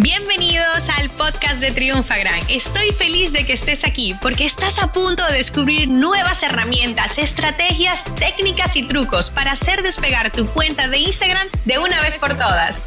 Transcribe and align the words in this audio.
Bienvenidos 0.00 0.88
al 0.96 1.10
podcast 1.10 1.60
de 1.60 1.72
Triunfagran. 1.72 2.38
Estoy 2.48 2.92
feliz 2.92 3.32
de 3.32 3.44
que 3.44 3.52
estés 3.52 3.84
aquí 3.84 4.14
porque 4.22 4.44
estás 4.44 4.80
a 4.80 4.92
punto 4.92 5.26
de 5.26 5.38
descubrir 5.38 5.88
nuevas 5.88 6.44
herramientas, 6.44 7.18
estrategias, 7.18 8.04
técnicas 8.14 8.76
y 8.76 8.86
trucos 8.86 9.28
para 9.28 9.50
hacer 9.50 9.82
despegar 9.82 10.30
tu 10.30 10.46
cuenta 10.46 10.86
de 10.86 10.98
Instagram 10.98 11.48
de 11.64 11.80
una 11.80 12.00
vez 12.00 12.16
por 12.16 12.28
todas. 12.34 12.84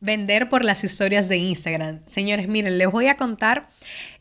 Vender 0.00 0.48
por 0.48 0.64
las 0.64 0.84
historias 0.84 1.28
de 1.28 1.36
Instagram. 1.36 2.00
Señores, 2.06 2.48
miren, 2.48 2.78
les 2.78 2.90
voy 2.90 3.08
a 3.08 3.18
contar 3.18 3.68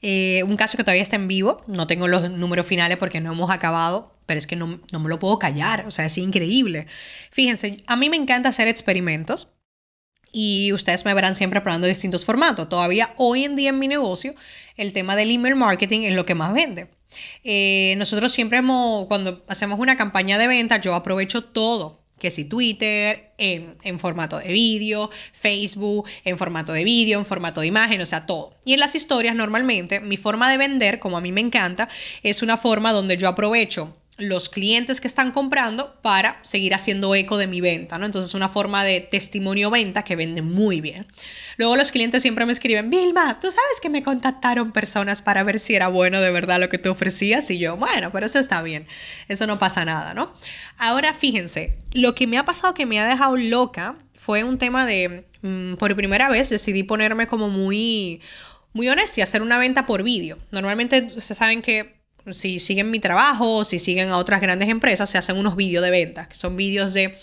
eh, 0.01 0.43
un 0.45 0.57
caso 0.57 0.75
que 0.75 0.83
todavía 0.83 1.01
está 1.01 1.15
en 1.15 1.29
vivo. 1.29 1.63
No 1.65 1.87
tengo 1.87 2.09
los 2.09 2.29
números 2.29 2.65
finales 2.65 2.97
porque 2.97 3.21
no 3.21 3.31
hemos 3.31 3.49
acabado, 3.51 4.16
pero 4.27 4.37
es 4.37 4.45
que 4.45 4.55
no, 4.55 4.67
me 4.67 5.09
lo 5.09 5.17
puedo 5.17 5.39
callar, 5.39 5.87
o 5.87 5.91
sea, 5.91 6.05
es 6.05 6.17
increíble. 6.19 6.85
Fíjense, 7.31 7.83
a 7.87 7.95
mí 7.95 8.09
me 8.09 8.17
encanta 8.17 8.49
hacer 8.49 8.67
experimentos 8.67 9.49
y 10.31 10.73
ustedes 10.73 11.05
me 11.05 11.13
verán 11.15 11.33
siempre 11.33 11.61
probando 11.61 11.87
distintos 11.87 12.25
formatos. 12.25 12.69
Todavía 12.69 13.15
hoy 13.17 13.45
en 13.45 13.55
día 13.55 13.69
en 13.69 13.79
mi 13.79 13.87
negocio, 13.87 14.35
el 14.75 14.93
tema 14.93 15.15
del 15.15 15.31
email 15.31 15.55
marketing 15.55 16.01
es 16.01 16.13
lo 16.13 16.25
que 16.25 16.35
más 16.35 16.53
vende. 16.53 16.89
Eh, 17.43 17.95
nosotros 17.97 18.33
siempre 18.33 18.59
hemos, 18.59 19.07
cuando 19.07 19.45
hacemos 19.47 19.79
una 19.79 19.95
campaña 19.95 20.37
de 20.37 20.47
venta, 20.47 20.79
yo 20.81 20.93
aprovecho 20.93 21.45
todo 21.45 22.03
que 22.19 22.31
si 22.31 22.45
Twitter, 22.45 23.31
en, 23.37 23.77
en, 23.83 23.99
formato 23.99 24.39
de 24.39 24.47
vídeo, 24.47 25.11
Facebook, 25.33 26.07
en 26.25 26.37
formato 26.37 26.73
de 26.73 26.83
vídeo, 26.83 27.19
en 27.19 27.25
formato 27.25 27.61
de 27.61 27.67
imagen, 27.67 28.01
o 28.01 28.05
sea, 28.05 28.25
todo. 28.25 28.55
Y 28.65 28.73
en 28.73 28.79
las 28.79 28.95
historias, 28.95 29.35
normalmente, 29.35 29.99
mi 29.99 30.17
forma 30.17 30.49
de 30.49 30.57
vender, 30.57 30.99
como 30.99 31.17
a 31.17 31.21
mí 31.21 31.31
me 31.31 31.41
encanta, 31.41 31.89
es 32.23 32.41
una 32.41 32.57
forma 32.57 32.91
donde 32.91 33.17
yo 33.17 33.27
aprovecho 33.27 33.96
los 34.17 34.49
clientes 34.49 34.99
que 34.99 35.07
están 35.07 35.31
comprando 35.31 35.95
para 36.01 36.39
seguir 36.41 36.73
haciendo 36.73 37.13
eco 37.13 37.37
de 37.37 37.45
mi 37.45 37.61
venta, 37.61 37.99
¿no? 37.99 38.05
Entonces 38.05 38.29
es 38.29 38.35
una 38.35 38.49
forma 38.49 38.83
de 38.83 39.01
testimonio 39.01 39.69
venta 39.69 40.03
que 40.03 40.15
vende 40.15 40.41
muy 40.41 40.81
bien. 40.81 41.05
Luego 41.57 41.75
los 41.75 41.91
clientes 41.91 42.23
siempre 42.23 42.45
me 42.45 42.51
escriben, 42.51 42.89
Vilma, 42.89 43.39
tú 43.39 43.51
sabes 43.51 43.79
que 43.81 43.89
me 43.89 44.01
contactaron 44.01 44.71
personas 44.71 45.21
para 45.21 45.43
ver 45.43 45.59
si 45.59 45.75
era 45.75 45.87
bueno 45.87 46.19
de 46.19 46.31
verdad 46.31 46.59
lo 46.59 46.69
que 46.69 46.79
tú 46.79 46.89
ofrecías 46.89 47.49
y 47.51 47.59
yo, 47.59 47.77
bueno, 47.77 48.11
pero 48.11 48.25
eso 48.25 48.39
está 48.39 48.61
bien, 48.63 48.87
eso 49.27 49.45
no 49.45 49.59
pasa 49.59 49.85
nada, 49.85 50.15
¿no? 50.15 50.33
Ahora 50.79 51.13
fíjense, 51.13 51.77
lo 51.93 52.15
que 52.15 52.25
me 52.25 52.39
ha 52.39 52.45
pasado 52.45 52.73
que 52.73 52.87
me 52.87 52.99
ha 52.99 53.07
dejado 53.07 53.37
loca 53.37 53.95
fue 54.15 54.43
un 54.43 54.57
tema 54.57 54.85
de, 54.87 55.25
mm, 55.41 55.75
por 55.75 55.95
primera 55.95 56.27
vez 56.29 56.49
decidí 56.49 56.83
ponerme 56.83 57.27
como 57.27 57.49
muy 57.49 58.21
muy 58.73 58.87
honesta 58.89 59.19
y 59.19 59.23
hacer 59.23 59.41
una 59.41 59.57
venta 59.57 59.85
por 59.85 60.03
vídeo. 60.03 60.37
Normalmente 60.51 61.11
ustedes 61.15 61.37
saben 61.37 61.61
que 61.61 61.96
si 62.33 62.59
siguen 62.59 62.91
mi 62.91 62.99
trabajo, 62.99 63.63
si 63.65 63.79
siguen 63.79 64.09
a 64.09 64.17
otras 64.17 64.41
grandes 64.41 64.69
empresas, 64.69 65.09
se 65.09 65.17
hacen 65.17 65.37
unos 65.37 65.55
vídeos 65.55 65.83
de 65.83 65.89
ventas, 65.89 66.27
que 66.27 66.35
son 66.35 66.55
vídeos 66.57 66.93
de 66.93 67.17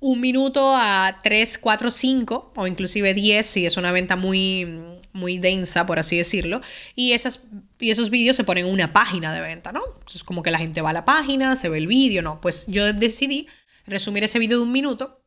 un 0.00 0.20
minuto 0.20 0.74
a 0.76 1.20
3, 1.22 1.58
4, 1.58 1.90
5 1.90 2.52
o 2.56 2.66
inclusive 2.66 3.14
10 3.14 3.46
si 3.46 3.64
es 3.64 3.76
una 3.78 3.90
venta 3.90 4.16
muy, 4.16 4.68
muy 5.12 5.38
densa, 5.38 5.86
por 5.86 5.98
así 5.98 6.18
decirlo. 6.18 6.60
Y, 6.94 7.12
esas, 7.12 7.42
y 7.80 7.90
esos 7.90 8.10
vídeos 8.10 8.36
se 8.36 8.44
ponen 8.44 8.66
en 8.66 8.72
una 8.72 8.92
página 8.92 9.32
de 9.32 9.40
venta, 9.40 9.72
¿no? 9.72 9.82
Es 10.06 10.22
como 10.22 10.42
que 10.42 10.50
la 10.50 10.58
gente 10.58 10.82
va 10.82 10.90
a 10.90 10.92
la 10.92 11.06
página, 11.06 11.56
se 11.56 11.70
ve 11.70 11.78
el 11.78 11.86
vídeo, 11.86 12.20
no. 12.20 12.40
Pues 12.40 12.66
yo 12.66 12.92
decidí 12.92 13.46
resumir 13.86 14.24
ese 14.24 14.38
vídeo 14.38 14.58
de 14.58 14.64
un 14.64 14.72
minuto 14.72 15.23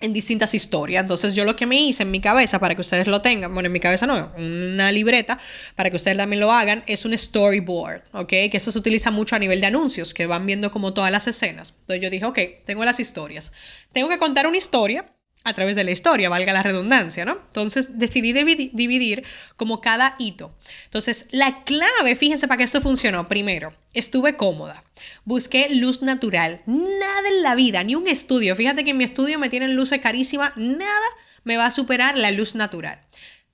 en 0.00 0.12
distintas 0.12 0.54
historias. 0.54 1.02
Entonces 1.02 1.34
yo 1.34 1.44
lo 1.44 1.56
que 1.56 1.66
me 1.66 1.80
hice 1.80 2.02
en 2.02 2.10
mi 2.10 2.20
cabeza 2.20 2.58
para 2.58 2.74
que 2.74 2.80
ustedes 2.80 3.06
lo 3.06 3.22
tengan, 3.22 3.52
bueno, 3.52 3.66
en 3.66 3.72
mi 3.72 3.80
cabeza 3.80 4.06
no, 4.06 4.32
una 4.36 4.90
libreta 4.92 5.38
para 5.76 5.90
que 5.90 5.96
ustedes 5.96 6.16
también 6.16 6.40
lo 6.40 6.52
hagan, 6.52 6.82
es 6.86 7.04
un 7.04 7.16
storyboard, 7.16 8.02
¿ok? 8.12 8.28
Que 8.28 8.50
esto 8.54 8.70
se 8.70 8.78
utiliza 8.78 9.10
mucho 9.10 9.36
a 9.36 9.38
nivel 9.38 9.60
de 9.60 9.66
anuncios, 9.66 10.14
que 10.14 10.26
van 10.26 10.46
viendo 10.46 10.70
como 10.70 10.94
todas 10.94 11.10
las 11.10 11.26
escenas. 11.26 11.74
Entonces 11.80 12.02
yo 12.02 12.10
dije, 12.10 12.24
ok, 12.24 12.38
tengo 12.64 12.84
las 12.84 13.00
historias. 13.00 13.52
Tengo 13.92 14.08
que 14.08 14.18
contar 14.18 14.46
una 14.46 14.56
historia 14.56 15.06
a 15.42 15.54
través 15.54 15.74
de 15.74 15.84
la 15.84 15.90
historia, 15.90 16.28
valga 16.28 16.52
la 16.52 16.62
redundancia, 16.62 17.24
¿no? 17.24 17.32
Entonces 17.46 17.98
decidí 17.98 18.32
dividir 18.32 19.24
como 19.56 19.80
cada 19.80 20.14
hito. 20.18 20.54
Entonces, 20.84 21.26
la 21.30 21.64
clave, 21.64 22.14
fíjense 22.14 22.46
para 22.46 22.58
que 22.58 22.64
esto 22.64 22.82
funcionó. 22.82 23.26
Primero, 23.26 23.72
estuve 23.94 24.36
cómoda. 24.36 24.84
Busqué 25.24 25.68
luz 25.70 26.02
natural. 26.02 26.60
Nada 26.66 27.28
en 27.28 27.42
la 27.42 27.54
vida, 27.54 27.82
ni 27.84 27.94
un 27.94 28.06
estudio. 28.06 28.54
Fíjate 28.54 28.84
que 28.84 28.90
en 28.90 28.98
mi 28.98 29.04
estudio 29.04 29.38
me 29.38 29.48
tienen 29.48 29.76
luces 29.76 30.00
carísimas. 30.00 30.52
Nada 30.56 31.06
me 31.44 31.56
va 31.56 31.66
a 31.66 31.70
superar 31.70 32.18
la 32.18 32.30
luz 32.30 32.54
natural. 32.54 33.00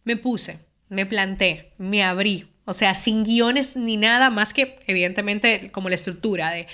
Me 0.02 0.16
puse, 0.16 0.58
me 0.88 1.06
planté, 1.06 1.72
me 1.78 2.02
abrí. 2.02 2.48
O 2.64 2.72
sea, 2.72 2.94
sin 2.94 3.22
guiones 3.22 3.76
ni 3.76 3.96
nada 3.96 4.28
más 4.30 4.52
que, 4.52 4.80
evidentemente, 4.88 5.70
como 5.70 5.88
la 5.88 5.94
estructura 5.94 6.50
de, 6.50 6.66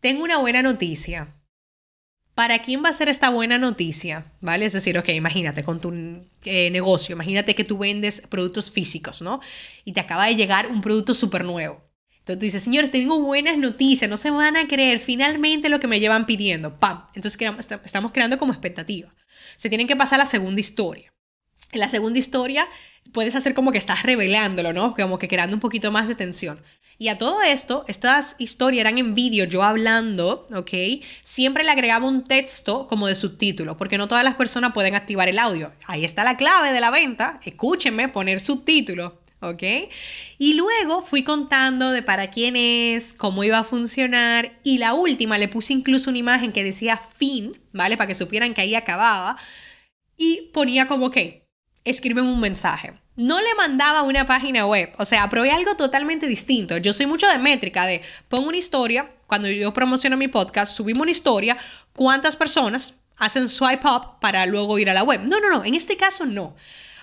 tengo 0.00 0.24
una 0.24 0.38
buena 0.38 0.62
noticia 0.62 1.37
¿Para 2.38 2.60
quién 2.60 2.84
va 2.84 2.90
a 2.90 2.92
ser 2.92 3.08
esta 3.08 3.30
buena 3.30 3.58
noticia? 3.58 4.26
¿Vale? 4.40 4.64
Es 4.64 4.72
decir, 4.72 4.96
ok, 4.96 5.08
imagínate 5.08 5.64
con 5.64 5.80
tu 5.80 5.92
eh, 6.44 6.70
negocio, 6.70 7.14
imagínate 7.14 7.56
que 7.56 7.64
tú 7.64 7.78
vendes 7.78 8.22
productos 8.28 8.70
físicos, 8.70 9.22
¿no? 9.22 9.40
Y 9.84 9.92
te 9.92 9.98
acaba 9.98 10.26
de 10.26 10.36
llegar 10.36 10.68
un 10.68 10.80
producto 10.80 11.14
súper 11.14 11.44
nuevo. 11.44 11.82
Entonces 12.20 12.38
tú 12.38 12.44
dices, 12.44 12.62
señor, 12.62 12.92
tengo 12.92 13.20
buenas 13.20 13.58
noticias, 13.58 14.08
no 14.08 14.16
se 14.16 14.30
van 14.30 14.56
a 14.56 14.68
creer 14.68 15.00
finalmente 15.00 15.68
lo 15.68 15.80
que 15.80 15.88
me 15.88 15.98
llevan 15.98 16.26
pidiendo. 16.26 16.78
¡Pam! 16.78 17.06
Entonces 17.12 17.36
estamos 17.84 18.12
creando 18.12 18.38
como 18.38 18.52
expectativa. 18.52 19.12
Se 19.56 19.68
tienen 19.68 19.88
que 19.88 19.96
pasar 19.96 20.20
a 20.20 20.22
la 20.22 20.26
segunda 20.26 20.60
historia. 20.60 21.12
En 21.72 21.80
la 21.80 21.88
segunda 21.88 22.20
historia 22.20 22.68
puedes 23.12 23.34
hacer 23.34 23.52
como 23.52 23.72
que 23.72 23.78
estás 23.78 24.04
revelándolo, 24.04 24.72
¿no? 24.72 24.94
Como 24.94 25.18
que 25.18 25.26
creando 25.26 25.56
un 25.56 25.60
poquito 25.60 25.90
más 25.90 26.06
de 26.06 26.14
tensión. 26.14 26.62
Y 27.00 27.08
a 27.08 27.16
todo 27.16 27.42
esto, 27.42 27.84
estas 27.86 28.34
historias 28.38 28.80
eran 28.80 28.98
en 28.98 29.14
vídeo, 29.14 29.44
yo 29.44 29.62
hablando, 29.62 30.48
¿ok? 30.52 31.04
Siempre 31.22 31.62
le 31.62 31.70
agregaba 31.70 32.08
un 32.08 32.24
texto 32.24 32.88
como 32.88 33.06
de 33.06 33.14
subtítulo, 33.14 33.76
porque 33.76 33.98
no 33.98 34.08
todas 34.08 34.24
las 34.24 34.34
personas 34.34 34.72
pueden 34.72 34.96
activar 34.96 35.28
el 35.28 35.38
audio. 35.38 35.70
Ahí 35.86 36.04
está 36.04 36.24
la 36.24 36.36
clave 36.36 36.72
de 36.72 36.80
la 36.80 36.90
venta. 36.90 37.40
Escúchenme, 37.44 38.08
poner 38.08 38.40
subtítulo. 38.40 39.20
¿ok? 39.40 39.62
Y 40.38 40.54
luego 40.54 41.02
fui 41.02 41.22
contando 41.22 41.92
de 41.92 42.02
para 42.02 42.30
quién 42.30 42.56
es, 42.56 43.14
cómo 43.14 43.44
iba 43.44 43.58
a 43.58 43.64
funcionar 43.64 44.58
y 44.64 44.78
la 44.78 44.94
última 44.94 45.38
le 45.38 45.46
puse 45.46 45.72
incluso 45.72 46.10
una 46.10 46.18
imagen 46.18 46.52
que 46.52 46.64
decía 46.64 46.96
fin, 46.96 47.60
¿vale? 47.72 47.96
Para 47.96 48.08
que 48.08 48.14
supieran 48.14 48.54
que 48.54 48.62
ahí 48.62 48.74
acababa 48.74 49.36
y 50.16 50.50
ponía 50.52 50.88
como 50.88 51.10
que 51.12 51.47
escriben 51.90 52.26
un 52.26 52.40
mensaje 52.40 52.94
no 53.18 53.40
le 53.40 53.52
mandaba 53.56 54.04
una 54.04 54.24
página 54.24 54.64
web. 54.64 54.92
O 54.96 55.04
sea, 55.04 55.28
probé 55.28 55.50
algo 55.50 55.74
totalmente 55.74 56.28
distinto. 56.28 56.76
Yo 56.76 56.92
soy 56.92 57.06
mucho 57.06 57.26
de 57.26 57.36
métrica, 57.36 57.84
de 57.84 58.00
pongo 58.28 58.48
una 58.48 58.58
historia, 58.58 59.10
cuando 59.26 59.48
yo 59.48 59.74
promociono 59.74 60.16
mi 60.16 60.28
podcast, 60.28 60.72
subimos 60.72 61.02
una 61.02 61.10
historia, 61.10 61.58
cuántas 61.94 62.36
personas 62.36 62.96
hacen 63.16 63.48
swipe 63.48 63.86
up 63.88 64.20
para 64.20 64.46
luego 64.46 64.78
ir 64.78 64.88
a 64.88 64.94
la 64.94 65.02
web. 65.02 65.22
No, 65.24 65.40
no, 65.40 65.50
no, 65.50 65.64
en 65.64 65.74
este 65.74 65.96
caso 65.96 66.26
no. 66.26 66.54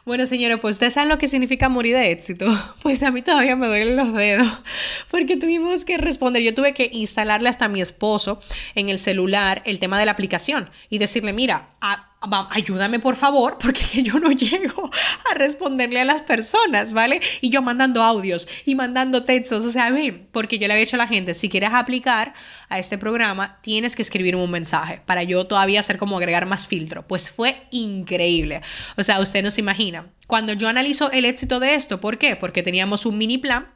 Bueno, 0.06 0.26
señores, 0.26 0.60
pues 0.62 0.76
ustedes 0.76 0.94
saben 0.94 1.10
lo 1.10 1.18
que 1.18 1.28
significa 1.28 1.68
morir 1.68 1.96
de 1.96 2.12
éxito. 2.12 2.46
Pues 2.82 3.02
a 3.04 3.12
mí 3.12 3.22
todavía 3.22 3.56
me 3.56 3.68
duelen 3.68 3.98
los 3.98 4.14
dedos 4.14 4.48
porque 5.12 5.36
tuvimos 5.36 5.84
que 5.84 5.98
responder. 5.98 6.44
Yo 6.44 6.54
tuve 6.54 6.74
que 6.74 6.90
instalarle 6.94 7.50
hasta 7.50 7.66
a 7.66 7.68
mi 7.68 7.82
esposo 7.82 8.40
en 8.76 8.90
el 8.90 9.00
celular 9.00 9.64
el 9.66 9.80
tema 9.80 10.00
de 10.00 10.06
la 10.06 10.14
aplicación 10.14 10.70
y 10.90 11.00
decirle, 11.00 11.34
mira, 11.34 11.72
a 11.82 12.15
ayúdame 12.50 13.00
por 13.00 13.16
favor, 13.16 13.58
porque 13.62 13.84
yo 14.04 14.20
no 14.20 14.32
llego 14.32 14.90
a 15.30 15.34
responderle 15.34 16.02
a 16.02 16.06
las 16.06 16.22
personas, 16.22 16.94
¿vale? 16.94 17.22
Y 17.42 17.50
yo 17.50 17.62
mandando 17.62 18.04
audios 18.04 18.48
y 18.66 18.76
mandando 18.76 19.24
textos, 19.24 19.66
o 19.66 19.70
sea, 19.70 19.94
porque 20.32 20.60
yo 20.60 20.68
le 20.68 20.74
había 20.74 20.86
dicho 20.86 20.96
a 20.96 21.00
la 21.00 21.08
gente, 21.08 21.34
si 21.34 21.50
quieres 21.50 21.72
aplicar 21.74 22.34
a 22.70 22.80
este 22.80 22.98
programa, 22.98 23.60
tienes 23.62 23.96
que 23.96 24.02
escribirme 24.02 24.44
un 24.44 24.52
mensaje 24.52 25.02
para 25.06 25.24
yo 25.24 25.46
todavía 25.46 25.80
hacer 25.80 25.98
como 25.98 26.18
agregar 26.18 26.46
más 26.46 26.68
filtro. 26.68 27.08
Pues 27.08 27.32
fue 27.32 27.68
increíble. 27.72 28.62
O 28.98 29.04
sea, 29.04 29.20
usted 29.20 29.44
no 29.44 29.52
se 29.52 29.62
imagina. 29.62 30.08
Cuando 30.28 30.54
yo 30.54 30.68
analizo 30.68 31.12
el 31.12 31.26
éxito 31.26 31.60
de 31.60 31.76
esto, 31.76 32.02
¿por 32.02 32.18
qué? 32.18 32.36
Porque 32.36 32.64
teníamos 32.64 33.06
un 33.06 33.18
mini 33.18 33.38
plan 33.38 33.75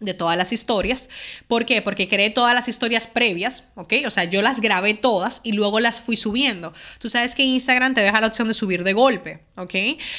de 0.00 0.14
todas 0.14 0.36
las 0.36 0.52
historias. 0.52 1.08
¿Por 1.48 1.64
qué? 1.64 1.80
Porque 1.82 2.08
creé 2.08 2.30
todas 2.30 2.54
las 2.54 2.68
historias 2.68 3.06
previas, 3.06 3.68
¿ok? 3.76 3.94
O 4.06 4.10
sea, 4.10 4.24
yo 4.24 4.42
las 4.42 4.60
grabé 4.60 4.94
todas 4.94 5.40
y 5.42 5.52
luego 5.52 5.80
las 5.80 6.00
fui 6.00 6.16
subiendo. 6.16 6.74
Tú 6.98 7.08
sabes 7.08 7.34
que 7.34 7.42
Instagram 7.42 7.94
te 7.94 8.02
deja 8.02 8.20
la 8.20 8.26
opción 8.26 8.48
de 8.48 8.54
subir 8.54 8.84
de 8.84 8.92
golpe, 8.92 9.40
¿ok? 9.56 9.74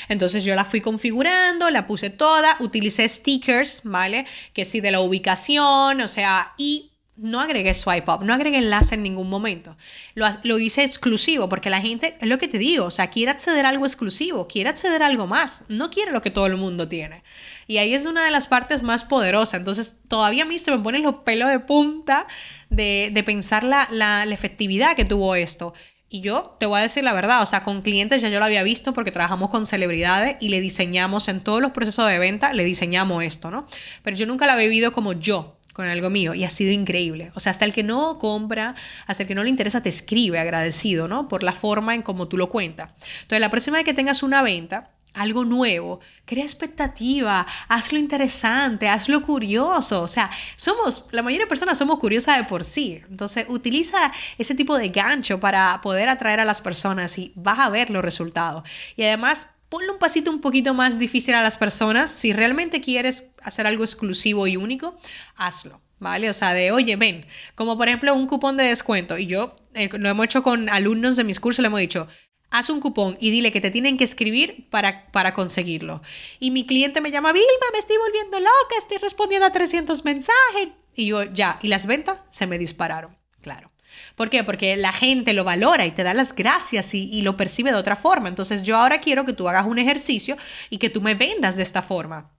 Entonces 0.09 0.43
yo 0.43 0.55
la 0.55 0.65
fui 0.65 0.81
configurando, 0.81 1.69
la 1.69 1.85
puse 1.85 2.09
toda, 2.09 2.57
utilicé 2.59 3.07
stickers, 3.07 3.81
¿vale? 3.83 4.25
Que 4.53 4.65
sí 4.65 4.81
de 4.81 4.91
la 4.91 4.99
ubicación, 4.99 6.01
o 6.01 6.07
sea, 6.07 6.53
y 6.57 6.91
no 7.17 7.41
agregué 7.41 7.73
swipe 7.73 8.09
up, 8.11 8.23
no 8.23 8.33
agregué 8.33 8.57
enlace 8.57 8.95
en 8.95 9.03
ningún 9.03 9.29
momento. 9.29 9.75
Lo, 10.15 10.27
lo, 10.43 10.59
hice 10.59 10.83
exclusivo 10.83 11.49
porque 11.49 11.69
la 11.69 11.81
gente, 11.81 12.15
es 12.19 12.27
lo 12.27 12.37
que 12.37 12.47
te 12.47 12.57
digo, 12.57 12.85
o 12.85 12.91
sea, 12.91 13.09
quiere 13.09 13.31
acceder 13.31 13.65
a 13.65 13.69
algo 13.69 13.85
exclusivo, 13.85 14.47
quiere 14.47 14.69
acceder 14.69 15.03
a 15.03 15.07
algo 15.07 15.27
más, 15.27 15.63
no 15.67 15.89
quiere 15.89 16.11
lo 16.11 16.21
que 16.21 16.31
todo 16.31 16.45
el 16.45 16.57
mundo 16.57 16.87
tiene. 16.87 17.23
Y 17.67 17.77
ahí 17.77 17.93
es 17.93 18.05
una 18.05 18.23
de 18.23 18.31
las 18.31 18.47
partes 18.47 18.83
más 18.83 19.03
poderosas. 19.03 19.59
Entonces, 19.59 19.97
todavía 20.07 20.43
a 20.43 20.47
mí 20.47 20.59
se 20.59 20.71
me 20.71 20.79
ponen 20.79 21.03
los 21.03 21.15
pelos 21.15 21.49
de 21.49 21.59
punta 21.59 22.27
de, 22.69 23.09
de 23.11 23.23
pensar 23.23 23.63
la, 23.63 23.87
la, 23.91 24.25
la 24.25 24.33
efectividad 24.33 24.95
que 24.95 25.05
tuvo 25.05 25.35
esto. 25.35 25.73
Y 26.09 26.21
yo 26.21 26.55
te 26.57 26.65
voy 26.65 26.79
a 26.79 26.83
decir 26.83 27.03
la 27.03 27.11
verdad, 27.11 27.41
o 27.41 27.45
sea, 27.45 27.63
con 27.63 27.81
clientes 27.81 28.21
ya 28.21 28.29
yo 28.29 28.39
lo 28.39 28.45
había 28.45 28.63
visto 28.63 28.93
porque 28.93 29.11
trabajamos 29.11 29.49
con 29.49 29.65
celebridades 29.65 30.37
y 30.39 30.47
le 30.47 30.61
diseñamos 30.61 31.27
en 31.27 31.41
todos 31.41 31.61
los 31.61 31.71
procesos 31.71 32.07
de 32.07 32.17
venta, 32.17 32.53
le 32.53 32.63
diseñamos 32.63 33.23
esto, 33.25 33.51
¿no? 33.51 33.67
Pero 34.03 34.15
yo 34.15 34.25
nunca 34.25 34.45
lo 34.45 34.53
había 34.53 34.69
vivido 34.69 34.93
como 34.93 35.11
yo, 35.11 35.56
con 35.77 35.87
algo 35.87 36.09
mío 36.09 36.33
y 36.33 36.43
ha 36.43 36.49
sido 36.49 36.71
increíble. 36.71 37.31
O 37.35 37.39
sea, 37.39 37.51
hasta 37.51 37.63
el 37.63 37.71
que 37.71 37.83
no 37.83 38.17
compra, 38.17 38.73
hasta 39.05 39.21
el 39.21 39.27
que 39.27 39.35
no 39.35 39.43
le 39.43 39.51
interesa, 39.51 39.83
te 39.83 39.89
escribe 39.89 40.39
agradecido, 40.39 41.07
¿no? 41.07 41.27
Por 41.27 41.43
la 41.43 41.53
forma 41.53 41.93
en 41.93 42.01
cómo 42.01 42.27
tú 42.27 42.35
lo 42.35 42.49
cuentas. 42.49 42.89
Entonces, 43.21 43.39
la 43.39 43.51
próxima 43.51 43.77
vez 43.77 43.85
que 43.85 43.93
tengas 43.93 44.23
una 44.23 44.41
venta, 44.41 44.89
algo 45.13 45.45
nuevo, 45.45 45.99
crea 46.25 46.43
expectativa, 46.43 47.45
hazlo 47.67 47.99
interesante, 47.99 48.89
hazlo 48.89 49.21
curioso. 49.21 50.01
O 50.01 50.07
sea, 50.07 50.31
somos, 50.55 51.05
la 51.11 51.21
mayoría 51.21 51.45
de 51.45 51.49
personas 51.49 51.77
somos 51.77 51.99
curiosas 51.99 52.37
de 52.37 52.45
por 52.45 52.63
sí. 52.63 52.99
Entonces, 53.07 53.45
utiliza 53.47 54.11
ese 54.39 54.55
tipo 54.55 54.79
de 54.79 54.89
gancho 54.89 55.39
para 55.39 55.79
poder 55.81 56.09
atraer 56.09 56.39
a 56.39 56.45
las 56.45 56.59
personas 56.59 57.19
y 57.19 57.33
vas 57.35 57.59
a 57.59 57.69
ver 57.69 57.91
los 57.91 58.03
resultados. 58.03 58.63
Y 58.95 59.03
además, 59.03 59.51
ponle 59.69 59.91
un 59.91 59.99
pasito 59.99 60.31
un 60.31 60.41
poquito 60.41 60.73
más 60.73 60.99
difícil 60.99 61.35
a 61.35 61.41
las 61.41 61.57
personas. 61.57 62.11
Si 62.11 62.33
realmente 62.33 62.81
quieres 62.81 63.29
hacer 63.41 63.67
algo 63.67 63.83
exclusivo 63.83 64.47
y 64.47 64.57
único, 64.57 64.97
hazlo. 65.35 65.81
¿Vale? 65.99 66.29
O 66.29 66.33
sea, 66.33 66.53
de, 66.53 66.71
oye, 66.71 66.95
ven, 66.95 67.25
como 67.55 67.75
por 67.75 67.87
ejemplo 67.87 68.13
un 68.13 68.27
cupón 68.27 68.55
de 68.55 68.65
descuento. 68.65 69.17
Y 69.17 69.25
yo 69.25 69.55
eh, 69.73 69.89
lo 69.91 70.09
hemos 70.09 70.25
hecho 70.25 70.43
con 70.43 70.69
alumnos 70.69 71.15
de 71.15 71.23
mis 71.23 71.39
cursos, 71.39 71.63
le 71.63 71.67
hemos 71.67 71.79
dicho, 71.79 72.07
haz 72.51 72.69
un 72.69 72.79
cupón 72.79 73.17
y 73.19 73.31
dile 73.31 73.51
que 73.51 73.61
te 73.61 73.71
tienen 73.71 73.97
que 73.97 74.03
escribir 74.03 74.67
para, 74.69 75.11
para 75.11 75.33
conseguirlo. 75.33 76.01
Y 76.39 76.51
mi 76.51 76.65
cliente 76.65 77.01
me 77.01 77.11
llama, 77.11 77.33
Vilma, 77.33 77.47
me 77.73 77.79
estoy 77.79 77.97
volviendo 77.97 78.39
loca, 78.39 78.75
estoy 78.77 78.97
respondiendo 78.97 79.47
a 79.47 79.51
300 79.51 80.05
mensajes. 80.05 80.69
Y 80.95 81.07
yo, 81.07 81.23
ya, 81.23 81.59
y 81.61 81.67
las 81.67 81.87
ventas 81.87 82.19
se 82.29 82.47
me 82.47 82.57
dispararon, 82.57 83.17
claro. 83.41 83.71
¿Por 84.15 84.29
qué? 84.29 84.43
Porque 84.43 84.77
la 84.77 84.93
gente 84.93 85.33
lo 85.33 85.43
valora 85.43 85.85
y 85.85 85.91
te 85.91 86.03
da 86.03 86.13
las 86.13 86.33
gracias 86.33 86.93
y, 86.93 87.21
lo 87.21 87.37
percibe 87.37 87.71
de 87.71 87.77
otra 87.77 87.95
forma. 87.95 88.29
Entonces 88.29 88.63
yo 88.63 88.77
ahora 88.77 88.99
quiero 88.99 89.25
que 89.25 89.33
tú 89.33 89.47
hagas 89.49 89.65
un 89.65 89.79
ejercicio 89.79 90.37
y 90.69 90.77
que 90.77 90.89
tú 90.89 91.01
me 91.01 91.15
vendas 91.15 91.57
de 91.57 91.63
esta 91.63 91.81
forma. 91.81 92.31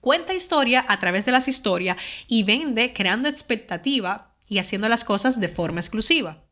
Cuenta 0.00 0.34
historia 0.34 0.84
a 0.88 0.98
través 0.98 1.24
de 1.24 1.32
las 1.32 1.48
historias 1.48 1.96
y 2.28 2.44
vende 2.44 2.92
creando 2.92 3.28
expectativa 3.28 4.34
y 4.48 4.58
haciendo 4.58 4.88
las 4.88 5.04
cosas 5.04 5.40
de 5.40 5.48
forma 5.48 5.80
exclusiva. 5.80 6.46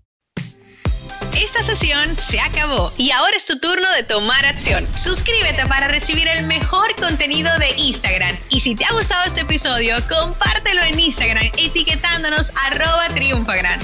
Esta 1.36 1.62
sesión 1.62 2.16
se 2.16 2.40
acabó 2.40 2.92
y 2.96 3.10
ahora 3.10 3.36
es 3.36 3.44
tu 3.44 3.58
turno 3.58 3.90
de 3.92 4.04
tomar 4.04 4.46
acción. 4.46 4.86
Suscríbete 4.96 5.66
para 5.66 5.88
recibir 5.88 6.28
el 6.28 6.46
mejor 6.46 6.94
contenido 6.96 7.50
de 7.58 7.74
Instagram. 7.76 8.36
Y 8.50 8.60
si 8.60 8.76
te 8.76 8.84
ha 8.84 8.92
gustado 8.92 9.24
este 9.24 9.40
episodio, 9.40 9.96
compártelo 10.08 10.82
en 10.82 10.98
Instagram 10.98 11.50
etiquetándonos 11.56 12.52
arroba 12.66 13.08
triunfagran. 13.08 13.80